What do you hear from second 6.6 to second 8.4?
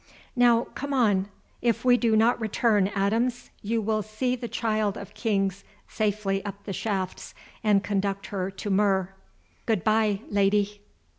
the shafts and conduct